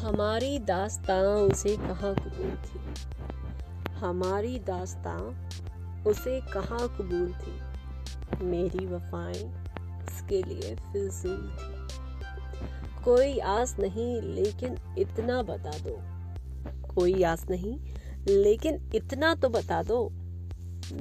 हमारी 0.00 0.58
दास्तां 0.58 1.24
उसे 1.24 1.76
कहाँ 1.76 2.14
कबूल 2.14 2.50
थी? 2.50 2.80
हमारी 3.90 4.58
दास्तां 4.58 5.50
उसे 6.02 6.40
कहाँ 6.40 6.88
कबूल 6.88 7.34
थी? 7.34 7.70
मेरी 8.44 8.86
वफाएँ 8.86 9.66
उसके 10.06 10.42
लिए 10.42 10.74
फिजूल 10.74 11.56
थी। 11.58 11.80
कोई 13.04 13.38
आस 13.38 13.76
नहीं, 13.78 14.22
लेकिन 14.22 14.76
इतना 14.98 15.42
बता 15.42 15.70
दो। 15.70 15.98
कोई 16.94 17.22
आस 17.22 17.46
नहीं, 17.50 17.78
लेकिन 18.28 18.90
इतना 18.94 19.34
तो 19.34 19.48
बता 19.48 19.82
दो। 19.82 20.08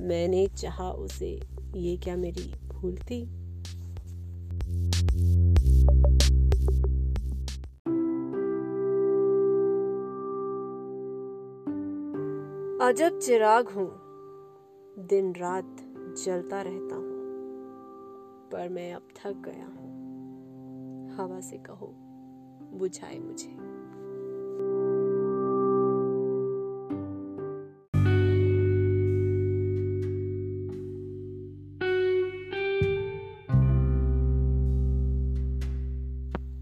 मैंने 0.02 0.47
चाहा 0.47 0.92
उसे, 0.92 1.39
ये 1.75 1.97
क्या 1.97 2.16
मेरी 2.16 2.54
भूल 2.68 2.96
थी? 2.96 3.39
अजब 12.89 13.20
चिराग 13.20 13.68
हूँ, 13.68 13.89
दिन 15.07 15.36
रात 15.36 15.75
जलता 16.25 16.61
रहता 16.61 16.96
हूँ। 16.96 17.12
पर 18.52 18.70
मैं 18.70 18.93
अब 18.93 19.02
थक 19.02 19.34
गया 19.46 19.65
हूँ। 19.65 19.92
हवा 21.12 21.39
से 21.39 21.57
कहो, 21.57 21.93
बुझाए 22.74 23.20
मुझे। 23.20 23.50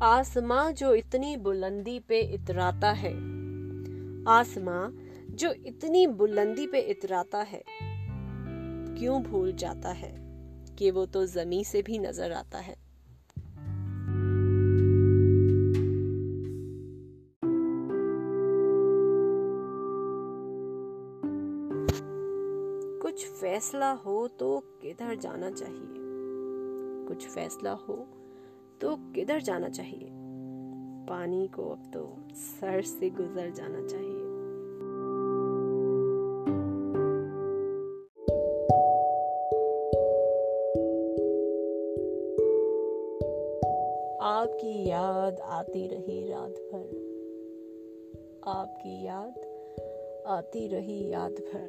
आसमां 0.02 0.74
जो 0.74 0.94
इतनी 0.94 1.38
बुलंदी 1.38 2.00
पे 2.00 2.20
इतराता 2.20 2.92
है, 2.92 3.14
आसमां 4.28 5.07
जो 5.38 5.52
इतनी 5.52 6.08
बुलंदी 6.08 6.68
पे 6.68 6.80
इतराता 6.80 7.38
है, 7.38 7.64
क्यों 9.00 9.24
भूल 9.24 9.52
जाता 9.54 9.90
है 9.90 10.16
कि 10.76 10.92
वो 10.92 11.06
तो 11.06 11.26
जमी 11.26 11.64
से 11.64 11.82
भी 11.82 12.00
नज़र 12.00 12.32
आता 12.32 12.58
है? 12.58 12.76
कुछ 23.02 23.28
फैसला 23.28 23.92
हो 23.92 24.28
तो 24.28 24.60
किधर 24.82 25.16
जाना 25.16 25.52
चाहिए? 25.52 25.94
कुछ 27.08 27.28
फैसला 27.28 27.72
हो 27.72 28.08
तो 28.82 28.96
किधर 29.16 29.42
जाना 29.42 29.70
चाहिए? 29.70 30.10
पानी 31.10 31.48
को 31.48 31.70
अब 31.70 31.92
तो 31.94 32.28
सर 32.34 32.82
से 32.82 33.10
गुजर 33.10 33.52
जाना 33.52 33.88
चाहिए। 33.88 34.17
याद 45.38 45.50
आती 45.50 45.88
रही 45.88 46.28
रात 46.28 46.52
भर। 46.52 46.86
आपकी 48.44 49.06
याद 49.06 49.34
आती 50.28 50.68
रही 50.68 51.12
याद 51.12 51.32
भर। 51.32 51.68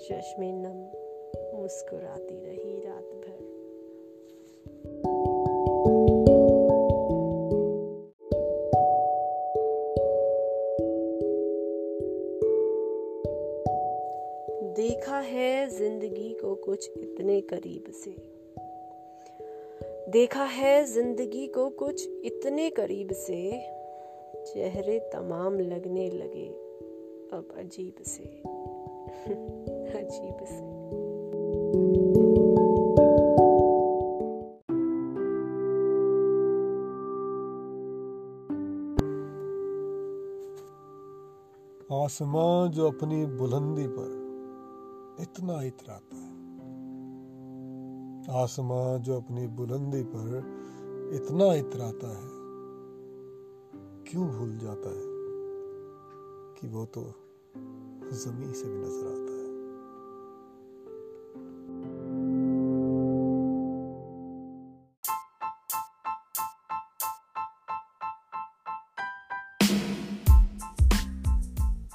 चश्मे 0.00 0.52
नम 0.52 1.60
मुस्कुराती 1.60 2.44
रही 2.44 2.80
रात 2.80 3.04
भर। 3.04 3.50
देखा 14.76 15.18
है 15.18 15.68
ज़िंदगी 15.68 16.34
को 16.34 16.54
कुछ 16.54 16.90
इतने 16.96 17.40
करीब 17.40 17.92
से। 17.92 18.29
देखा 20.10 20.44
है 20.44 20.84
ज़िंदगी 20.84 21.46
को 21.46 21.68
कुछ 21.70 22.08
इतने 22.24 22.70
करीब 22.70 23.12
से, 23.12 23.50
चेहरे 24.46 24.98
तमाम 24.98 25.58
लगने 25.58 26.10
लगे 26.10 26.48
अब 27.32 27.54
अजीब 27.58 28.02
से। 28.02 28.22
अजीब 30.00 30.44
से। 30.44 30.80
आसमां 42.04 42.70
जो 42.70 42.90
अपनी 42.90 43.26
बुलंदी 43.26 43.86
पर 43.86 44.10
इतना 45.20 45.62
इतराता 45.62 46.16
है। 46.16 46.29
आसमां 48.30 49.02
जो 49.02 49.16
अपनी 49.16 49.46
बुलंदी 49.46 50.02
पर 50.02 50.26
इतना 51.14 51.54
इतराता 51.54 52.08
है, 52.08 52.28
क्यों 54.04 54.28
भूल 54.28 54.58
जाता 54.58 54.88
है 54.88 55.08
कि 56.54 56.68
वो 56.68 56.84
तो 56.84 57.02
ज़मीन 58.12 58.52
से 58.52 58.68
भी 58.68 58.78
नज़र 58.78 59.06
आता 59.06 59.32
है? 59.32 59.40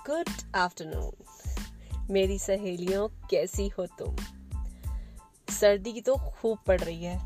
गुड 0.10 0.56
आफ्टरनून 0.56 2.14
मेरी 2.14 2.40
सहेलियों, 2.40 3.08
कैसी 3.08 3.68
हो 3.68 3.86
तुम? 3.86 4.16
सर्दी 5.60 5.94
की 5.94 6.02
तो 6.02 6.16
खूब 6.16 6.58
पड़ 6.68 6.80
रही 6.82 7.04
है। 7.04 7.18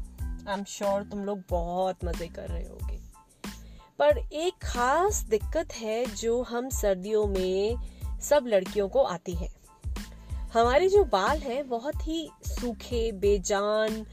आई 0.47 0.53
एम 0.53 0.63
श्योर 0.63 1.03
तुम 1.03 1.23
लोग 1.25 1.43
बहुत 1.49 2.05
मज़े 2.05 2.27
कर 2.27 2.47
रहे 2.47 2.67
होगे। 2.67 2.99
पर 3.99 4.17
एक 4.17 4.53
खास 4.63 5.21
दिक्कत 5.21 5.73
है 5.73 6.05
जो 6.05 6.41
हम 6.43 6.69
सर्दियों 6.69 7.27
में 7.27 7.75
सब 8.21 8.45
लड़कियों 8.47 8.89
को 8.89 9.03
आती 9.03 9.33
है। 9.33 9.47
हमारे 10.53 10.89
जो 10.89 11.03
बाल 11.03 11.37
हैं, 11.37 11.69
बहुत 11.69 12.07
ही 12.07 12.29
सूखे, 12.43 13.11
बेजान 13.11 14.05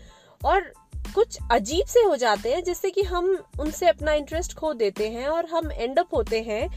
और 0.45 0.73
कुछ 1.15 1.39
अजीब 1.53 1.87
से 1.87 2.01
हो 2.01 2.17
जाते 2.17 2.55
हैं, 2.55 2.65
जिससे 2.65 2.91
कि 2.91 3.03
हम 3.03 3.45
उनसे 3.61 3.89
अपना 3.89 4.13
इंटरेस्ट 4.13 4.55
खो 4.55 4.75
देते 4.75 5.11
हैं 5.11 5.29
और 5.29 5.47
हम 5.47 5.73
एंड 5.73 5.99
अप 5.99 6.15
होते 6.15 6.43
हैं 6.43 6.69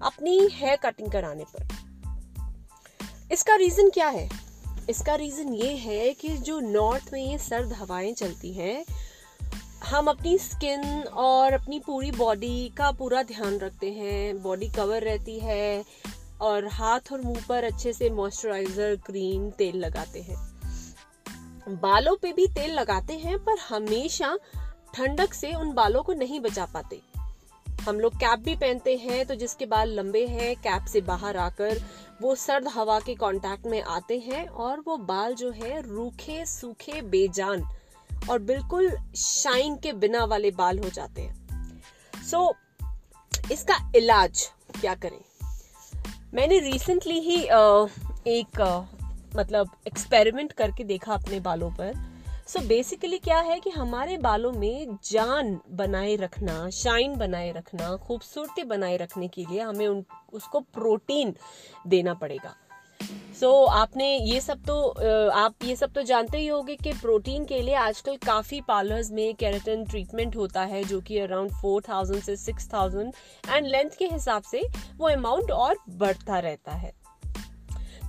अपनी 0.00 0.48
हेयर 0.52 0.76
कटिंग 0.76 1.12
कराने 1.12 1.44
पर। 1.44 1.68
इसका 3.32 3.54
रीजन 3.54 3.90
क्या 3.90 4.08
है? 4.08 4.47
इसका 4.88 5.14
रीज़न 5.14 5.54
ये 5.54 5.70
है 5.76 6.12
कि 6.14 6.28
जो 6.28 6.60
नॉर्थ 6.60 7.10
में 7.12 7.20
ये 7.22 7.38
सर्द 7.38 7.72
हवाएँ 7.72 8.12
चलती 8.12 8.52
हैं, 8.52 8.84
हम 9.84 10.06
अपनी 10.08 10.38
स्किन 10.38 11.02
और 11.02 11.52
अपनी 11.52 11.78
पूरी 11.78 12.10
बॉडी 12.10 12.68
का 12.68 12.90
पूरा 12.90 13.22
ध्यान 13.22 13.58
रखते 13.58 13.90
हैं 13.92 14.42
बॉडी 14.42 14.68
कवर 14.68 15.02
रहती 15.02 15.38
है 15.38 15.84
और 16.40 16.66
हाथ 16.66 17.12
और 17.12 17.20
मुँह 17.20 17.44
पर 17.48 17.64
अच्छे 17.64 17.92
से 17.92 18.10
मॉइस्चराइजर 18.10 18.96
क्रीम 18.96 19.50
तेल 19.50 19.76
लगाते 19.76 20.22
हैं। 20.22 20.36
बालों 21.68 22.16
पे 22.16 22.32
भी 22.32 22.46
तेल 22.46 22.70
लगाते 22.70 23.14
हैं 23.14 23.38
पर 23.38 23.58
हमेशा 23.58 24.38
ठंडक 24.94 25.34
से 25.34 25.54
उन 25.54 25.72
बालों 25.72 26.02
को 26.02 26.12
नहीं 26.12 26.40
बचा 26.40 26.66
पाते। 26.66 27.00
हम 27.88 28.00
लोग 28.00 28.14
कैप 28.14 28.38
भी 28.38 28.54
पहनते 28.56 28.96
हैं 28.96 29.26
तो 29.26 29.34
जिसके 29.34 29.66
बाल 29.66 29.90
लंबे 29.90 30.26
हैं 30.26 30.56
कैप 30.56 30.84
से 30.84 31.00
बाहर 31.00 31.36
आकर 31.36 31.80
वो 32.22 32.34
सर्द 32.34 32.68
हवा 32.68 33.00
के 33.00 33.14
कांटेक्ट 33.14 33.66
में 33.66 33.82
आते 33.82 34.18
हैं 34.18 34.46
और 34.46 34.80
वो 34.86 34.96
बाल 34.96 35.34
जो 35.34 35.50
है 35.50 35.80
रूखे 35.82 36.46
सूखे 36.46 37.02
बेजान 37.02 37.62
और 38.30 38.38
बिल्कुल 38.38 38.90
शाइन 39.16 39.76
के 39.76 39.92
बिना 39.92 40.24
वाले 40.24 40.50
बाल 40.50 40.78
हो 40.78 40.88
जाते 40.88 41.22
हैं। 41.22 41.82
सो 42.30 42.54
so, 42.82 43.52
इसका 43.52 43.92
इलाज 43.96 44.50
क्या 44.80 44.94
करें? 44.94 45.20
मैंने 46.34 46.58
रिसेंटली 46.58 47.18
ही 47.20 47.42
एक 48.30 48.60
मतलब 49.36 49.70
एक्सपेरिमेंट 49.86 50.52
करके 50.52 50.84
देखा 50.84 51.12
अपने 51.12 51.40
बालों 51.40 51.70
पर। 51.70 52.17
सो 52.48 52.58
so 52.58 52.66
बेसिकली 52.66 53.16
क्या 53.18 53.38
है 53.38 53.58
कि 53.60 53.70
हमारे 53.70 54.16
बालों 54.18 54.50
में 54.52 54.96
जान 55.04 55.58
बनाए 55.70 56.14
रखना 56.16 56.68
शाइन 56.70 57.16
बनाए 57.16 57.50
रखना 57.52 57.96
खूबसूरती 57.96 58.62
बनाए 58.64 58.96
रखने 58.96 59.28
के 59.28 59.44
लिए 59.50 59.60
हमें 59.60 59.86
उन 59.86 60.02
उसको 60.32 60.60
प्रोटीन 60.60 61.34
देना 61.86 62.14
पड़ेगा। 62.14 62.54
सो 63.40 63.46
so, 63.46 63.72
आपने 63.72 64.06
ये 64.18 64.40
सब 64.40 64.62
तो 64.66 64.78
आप 65.30 65.64
ये 65.64 65.76
सब 65.76 65.92
तो 65.92 66.02
जानते 66.02 66.38
ही 66.38 66.46
होंगे 66.46 66.76
कि 66.76 66.92
प्रोटीन 66.92 67.44
के 67.44 67.60
लिए 67.62 67.74
आजकल 67.74 68.16
काफ़ी 68.26 68.60
पार्लर्स 68.60 69.10
में 69.10 69.34
कैरेटन 69.34 69.84
ट्रीटमेंट 69.84 70.36
होता 70.36 70.62
है 70.64 70.82
जो 70.84 71.00
कि 71.00 71.18
अराउंड 71.18 71.52
फोर 71.62 71.82
थाउज़ेंड 71.88 72.22
से 72.22 72.36
सिक्स 72.36 72.72
थाउज़ेंड 72.72 73.12
एंड 73.50 73.66
लेंथ 73.66 73.90
के 73.98 74.06
हिसाब 74.06 74.42
से 74.42 74.62
वो 74.98 75.08
अमाउंट 75.08 75.50
और 75.50 75.76
बढ़ता 75.90 76.38
रहता 76.38 76.72
है। 76.72 76.92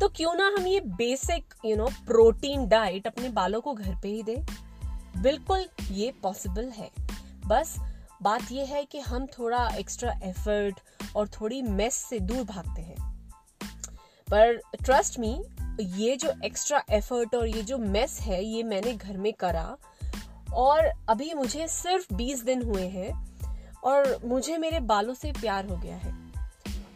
तो 0.01 0.09
क्यों 0.09 0.35
ना 0.35 0.55
हम 0.57 0.67
ये 0.67 0.79
basic 0.79 1.53
you 1.65 1.75
know 1.75 1.85
protein 1.85 2.67
diet 2.67 3.07
अपने 3.07 3.29
बालों 3.29 3.61
को 3.61 3.73
घर 3.73 3.95
पे 3.95 4.07
ही 4.07 4.23
दें? 4.23 4.45
बिल्कुल 5.21 5.65
ये 5.91 6.11
पॉसिबल 6.11 6.69
है। 6.69 6.91
बस 7.47 7.75
बात 8.21 8.51
यह 8.51 8.65
है 8.65 8.85
कि 8.85 8.99
हम 8.99 9.25
थोड़ा 9.25 9.69
एक्स्ट्रा 9.69 10.19
एफर्ट 10.23 10.79
और 11.15 11.27
थोड़ी 11.27 11.61
मेस 11.61 11.93
से 11.93 12.19
दूर 12.19 12.43
भागते 12.43 12.81
हैं। 12.81 13.29
पर 14.31 14.57
ट्रस्ट 14.57 15.19
मी 15.19 15.43
ये 15.81 16.15
जो 16.15 16.33
एक्स्ट्रा 16.43 16.83
एफर्ट 16.91 17.35
और 17.35 17.47
ये 17.47 17.61
जो 17.61 17.77
मेस 17.77 18.19
है, 18.21 18.45
ये 18.45 18.63
मैंने 18.63 18.93
घर 18.93 19.17
में 19.17 19.33
करा 19.33 19.77
और 20.53 20.91
अभी 21.09 21.33
मुझे 21.33 21.67
सिर्फ़ 21.67 22.13
20 22.13 22.43
दिन 22.43 22.61
हुए 22.61 22.87
हैं 22.87 23.37
और 23.83 24.19
मुझे 24.25 24.57
मेरे 24.57 24.79
बालों 24.79 25.13
से 25.13 25.31
प्यार 25.31 25.65
हो 25.65 25.77
गया 25.77 25.95
है। 25.95 26.31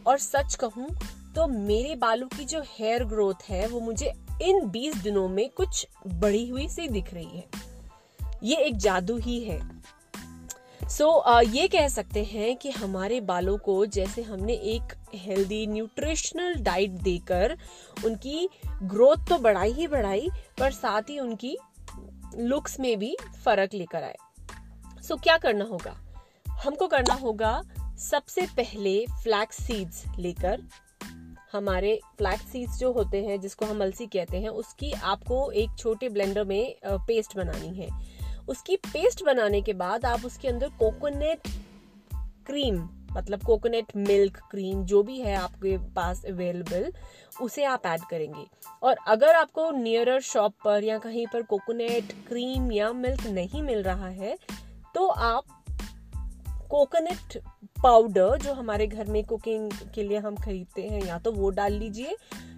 और 0.06 0.18
सच 0.18 0.54
कहूँ 0.54 0.96
तो 1.36 1.46
मेरे 1.46 1.94
बालों 1.94 2.28
की 2.28 2.44
जो 2.44 2.62
हेयर 2.66 3.04
ग्रोथ 3.04 3.34
है 3.48 3.66
वो 3.66 3.80
मुझे 3.80 4.12
इन 4.42 4.60
20 4.60 5.02
दिनों 5.02 5.28
में 5.28 5.50
कुछ 5.50 5.86
बढ़ी 6.06 6.48
हुई 6.48 6.68
सी 6.68 6.88
दिख 6.88 7.14
रही 7.14 7.38
है। 7.38 7.44
ये 8.42 8.56
एक 8.56 8.76
जादू 8.76 9.16
ही 9.16 9.44
है। 9.44 9.82
सो 10.88 11.24
so, 11.28 11.34
uh, 11.34 11.56
ये 11.56 11.68
कह 11.68 11.88
सकते 11.88 12.24
हैं 12.24 12.56
कि 12.56 12.70
हमारे 12.70 13.20
बालों 13.20 13.58
को 13.58 13.86
जैसे 13.86 14.22
हमने 14.22 14.52
एक 14.52 14.94
हेल्दी 15.14 15.66
न्यूट्रिशनल 15.66 16.54
डाइट 16.54 16.90
देकर 16.90 17.58
उनकी 18.04 18.48
ग्रोथ 18.66 19.16
तो 19.28 19.38
बढ़ाई 19.38 19.72
ही 19.72 19.86
बढ़ाई 19.86 20.28
पर 20.58 20.70
साथ 20.70 21.02
ही 21.02 21.18
उनकी 21.18 21.58
लुक्स 22.36 22.80
में 22.80 22.98
भी 22.98 23.16
फ़र्क 23.44 23.74
लेकर 23.74 24.02
आए। 24.02 24.16
सो 25.02 25.14
so, 25.14 25.22
क्या 25.22 25.36
करना 25.38 25.64
होगा? 25.64 26.24
हमको 26.48 26.86
करना 26.86 27.14
होगा 27.14 27.62
सबसे 27.98 28.42
पहले 28.42 29.06
फ्लैक्स 29.22 29.62
सीड्स 29.62 30.04
लेकर 30.18 30.62
हमारे 31.54 31.98
फ्लैक्स 32.18 32.44
सीड्स 32.44 32.78
जो 32.78 32.92
होते 32.92 33.24
हैं, 33.24 33.40
जिसको 33.40 33.66
हम 33.66 33.82
अलसी 33.82 34.06
कहते 34.06 34.40
हैं, 34.40 34.48
उसकी 34.48 34.92
आपको 34.92 35.50
एक 35.52 35.70
छोटे 35.78 36.08
ब्लेंडर 36.08 36.44
में 36.44 36.74
पेस्ट 36.86 37.36
बनानी 37.36 37.74
है। 37.76 37.88
उसकी 38.48 38.76
पेस्ट 38.76 39.24
बनाने 39.24 39.62
के 39.62 39.72
बाद 39.72 40.04
आप 40.04 40.24
उसके 40.24 40.48
अंदर 40.48 40.68
कोकोनट 40.68 41.48
क्रीम 42.46 42.88
मतलब 43.12 43.42
कोकोनट 43.42 43.92
मिल्क 43.96 44.38
क्रीम 44.50 44.84
जो 44.84 45.02
भी 45.02 45.20
है 45.20 45.34
आपके 45.34 45.76
पास 45.94 46.24
अवेलेबल 46.24 46.92
उसे 47.42 47.64
आप 47.64 47.86
ऐड 47.86 48.00
करेंगे। 48.10 48.44
और 48.82 48.96
अगर 49.06 49.34
आपको 49.34 49.70
नियरर 49.70 50.20
शॉप 50.20 50.54
पर 50.64 50.84
या 50.84 50.98
कहीं 50.98 51.26
पर 51.32 51.42
कोकोनट 51.42 52.12
क्रीम 52.28 52.72
या 52.72 52.92
मिल्क 52.92 53.26
नहीं 53.26 53.62
मिल 53.62 53.82
रहा 53.82 54.08
है 54.08 54.36
तो 54.94 55.06
आप 55.06 55.63
कोकोनट 56.70 57.36
पाउडर 57.82 58.38
जो 58.38 58.52
हमारे 58.54 58.86
घर 58.86 59.06
में 59.06 59.24
कुकिंग 59.24 59.72
के 59.94 60.02
लिए 60.02 60.18
हम 60.18 60.36
खरीदते 60.36 60.82
हैं, 60.82 61.02
या 61.04 61.18
तो 61.18 61.32
वो 61.32 61.50
डाल 61.50 61.72
लीजिए, 61.72 62.16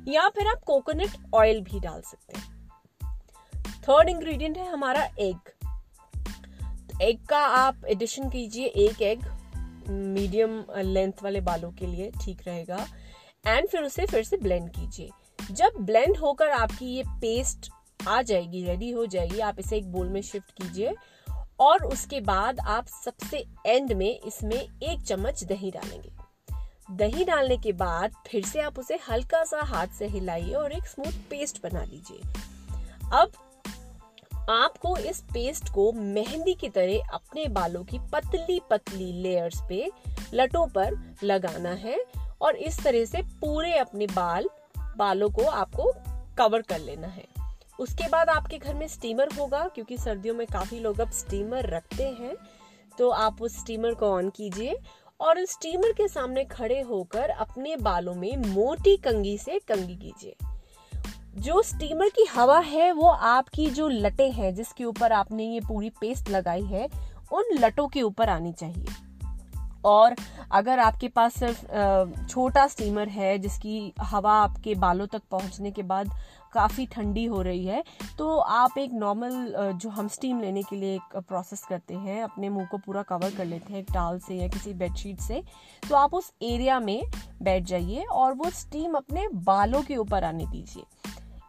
या 0.08 0.28
फिर 0.28 0.46
आप 0.46 0.62
कोकोनट 0.66 1.16
ऑयल 1.34 1.60
भी 1.60 1.80
डाल 1.80 2.00
सकते 2.00 2.38
हैं। 2.38 2.54
थर्ड 3.82 4.08
इंग्रेडिएंट 4.08 4.58
है 4.58 4.66
हमारा 4.68 5.04
एग। 5.20 5.52
एग 7.02 7.24
का 7.26 7.38
आप 7.38 7.84
एडिशन 7.84 8.28
कीजिए, 8.28 8.66
एक 8.66 9.02
एग, 9.02 9.24
मीडियम 9.90 10.64
लेंथ 10.76 11.22
वाले 11.22 11.40
बालों 11.40 11.70
के 11.72 11.86
लिए 11.86 12.10
ठीक 12.24 12.40
रहेगा, 12.46 12.86
एंड 13.46 13.68
फिर 13.68 13.82
उसे 13.82 14.06
फिर 14.06 14.24
से 14.24 14.36
ब्लेंड 14.36 14.70
कीजिए। 14.70 15.10
जब 15.50 15.76
ब्लेंड 15.80 16.16
होकर 16.16 16.50
आपकी 16.50 16.86
ये 16.86 17.02
पेस्ट 17.20 17.70
आ 18.08 18.20
जाएगी, 18.22 18.64
रेडी 18.64 18.90
हो 18.90 19.04
जाएगी, 19.06 19.38
आप 19.40 19.58
इसे 19.58 19.76
एक 19.76 19.92
बोल 19.92 20.08
में 20.08 20.20
शिफ्ट 20.22 20.50
कीजिए 20.52 20.94
और 21.60 21.84
उसके 21.84 22.20
बाद 22.20 22.60
आप 22.60 22.86
सबसे 23.04 23.44
एंड 23.66 23.92
में 23.92 24.20
इसमें 24.20 24.56
एक 24.56 25.02
चम्मच 25.06 25.44
दही 25.44 25.70
डालेंगे। 25.70 26.12
दही 26.90 27.24
डालने 27.24 27.56
के 27.56 27.72
बाद 27.72 28.12
फिर 28.26 28.44
से 28.44 28.60
आप 28.60 28.78
उसे 28.78 28.98
हल्का 29.10 29.44
सा 29.44 29.62
हाथ 29.62 29.86
से 29.86 30.06
हिलाइए 30.06 30.52
और 30.52 30.72
एक 30.72 30.86
स्मूथ 30.86 31.12
पेस्ट 31.30 31.62
बना 31.62 31.84
लीजिए। 31.84 32.18
अब 33.12 33.32
आपको 34.50 34.96
इस 34.96 35.20
पेस्ट 35.20 35.68
को 35.68 35.92
मेहंदी 35.92 36.54
की 36.54 36.68
तरह 36.68 37.14
अपने 37.14 37.46
बालों 37.48 37.84
की 37.84 37.98
पतली 37.98 38.60
पतली 38.70 39.12
लेयर्स 39.12 39.60
पे 39.68 39.90
लटों 40.34 40.66
पर 40.66 41.16
लगाना 41.22 41.70
है 41.70 41.98
और 42.40 42.56
इस 42.56 42.82
तरह 42.84 43.04
से 43.04 43.22
पूरे 43.22 43.76
अपने 43.78 44.06
बाल, 44.06 44.48
बालों 44.96 45.30
को 45.30 45.42
आपको 45.42 45.92
कवर 46.38 46.62
कर 46.62 46.78
लेना 46.78 47.06
है। 47.06 47.35
उसके 47.78 48.08
बाद 48.08 48.28
आपके 48.28 48.58
घर 48.58 48.74
में 48.74 48.88
स्टीमर 48.88 49.28
होगा, 49.38 49.64
क्योंकि 49.64 49.98
सर्दियों 49.98 50.34
में 50.34 50.46
काफ़ी 50.46 50.78
लोग 50.80 51.00
अब 51.00 51.10
स्टीमर 51.10 51.66
रखते 51.66 52.04
हैं। 52.04 52.36
तो 52.98 53.08
आप 53.10 53.42
उस 53.42 53.58
स्टीमर 53.60 53.94
को 53.94 54.06
ऑन 54.06 54.28
कीजिए 54.28 54.76
और 55.20 55.38
उस 55.38 55.50
स्टीमर 55.50 55.92
के 55.92 56.08
सामने 56.08 56.44
खड़े 56.44 56.80
होकर 56.80 57.30
अपने 57.30 57.76
बालों 57.76 58.14
में 58.14 58.36
मोटी 58.36 58.96
कंगी 58.96 59.38
से 59.38 59.58
कंगी 59.58 59.96
कीजिए। 59.96 60.36
जो 61.36 61.62
स्टीमर 61.62 62.08
की 62.08 62.24
हवा 62.24 62.58
है, 62.58 62.92
वो 62.92 63.08
आपकी 63.08 63.66
जो 63.66 63.88
लटे 63.88 64.28
हैं, 64.30 64.54
जिसके 64.54 64.84
ऊपर 64.84 65.12
आपने 65.12 65.44
ये 65.44 65.60
पूरी 65.60 65.90
पेस्ट 65.90 66.30
लगाई 66.30 66.62
है, 66.62 66.88
उन 67.32 67.44
लटों 67.52 67.88
के 67.88 68.02
ऊपर 68.02 68.28
आनी 68.28 68.52
चाहिए। 68.52 69.05
और 69.86 70.14
अगर 70.52 70.78
आपके 70.78 71.08
पास 71.08 71.34
सिर्फ़ 71.34 72.26
छोटा 72.26 72.66
स्टीमर 72.68 73.08
है, 73.08 73.38
जिसकी 73.38 73.92
हवा 74.02 74.32
आपके 74.34 74.74
बालों 74.76 75.06
तक 75.06 75.22
पहुँचने 75.30 75.70
के 75.70 75.82
बाद 75.84 76.10
काफ़ी 76.52 76.86
ठंडी 76.86 77.24
हो 77.26 77.40
रही 77.42 77.64
है 77.66 77.82
तो 78.18 78.36
आप 78.38 78.78
एक 78.78 78.92
नॉर्मल 78.92 79.72
जो 79.74 79.88
हम 79.88 80.08
स्टीम 80.08 80.40
लेने 80.40 80.62
के 80.62 80.76
लिए 80.76 80.94
एक 80.94 81.16
प्रोसेस 81.18 81.64
करते 81.68 81.94
हैं, 81.94 82.22
अपने 82.22 82.48
मुँह 82.48 82.66
को 82.66 82.78
पूरा 82.78 83.02
कवर 83.02 83.30
कर 83.30 83.44
लेते 83.44 83.72
हैं 83.72 83.80
एक 83.80 83.90
टाल 83.94 84.18
से 84.18 84.34
या 84.34 84.48
किसी 84.48 84.72
बेडशीट 84.74 85.20
से 85.20 85.42
तो 85.82 85.94
आप 85.96 86.14
उस 86.14 86.32
एरिया 86.42 86.80
में 86.80 87.02
बैठ 87.42 87.64
जाइए 87.64 88.04
और 88.04 88.32
वो 88.34 88.50
स्टीम 88.52 88.94
अपने 88.94 89.28
बालों 89.34 89.82
के 89.82 89.96
ऊपर 89.96 90.24
आने 90.24 90.46
दीजिए। 90.46 90.84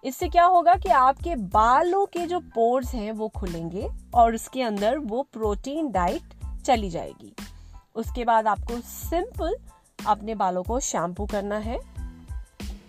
इससे 0.04 0.28
क्या 0.30 0.46
होगा 0.46 0.74
कि 0.76 0.90
आपके 0.90 1.36
बालों 1.36 2.06
के 2.06 2.26
जो 2.28 2.40
पोर्स 2.56 2.94
हैं 2.94 3.12
वो 3.12 3.28
खुलेंगे 3.30 3.88
और 4.16 4.36
उसके 4.36 4.62
अंदर 4.62 4.98
वो 4.98 5.22
प्रोटीन 5.34 5.92
डाइट 5.92 6.34
चली 6.66 6.90
जाएगी। 6.90 7.34
उसके 7.98 8.26
बाद 8.26 8.48
आपको 8.48 8.80
सिंपल 8.82 9.56
अपने 10.00 10.36
बालों 10.36 10.64
को 10.64 10.80
शैम्पू 10.80 11.26
करना 11.26 11.58
है 11.58 11.80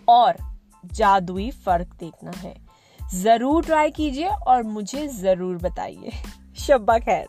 और 0.09 0.37
जादुई 0.85 1.49
फ़र्क 1.65 1.95
देखना 1.99 2.31
है। 2.31 2.55
ज़रूर 2.99 3.65
ट्राई 3.65 3.91
कीजिए 3.91 4.27
और 4.27 4.63
मुझे 4.63 5.07
ज़रूर 5.07 5.57
बताइए। 5.57 6.11
शब्बा 6.57 6.97
खैर। 6.99 7.27